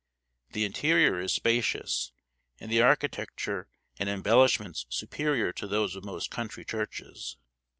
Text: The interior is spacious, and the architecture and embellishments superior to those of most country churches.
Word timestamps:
The 0.53 0.65
interior 0.65 1.19
is 1.19 1.31
spacious, 1.31 2.11
and 2.59 2.71
the 2.71 2.81
architecture 2.81 3.67
and 3.99 4.09
embellishments 4.09 4.87
superior 4.89 5.53
to 5.53 5.67
those 5.67 5.95
of 5.95 6.03
most 6.03 6.31
country 6.31 6.65
churches. 6.65 7.37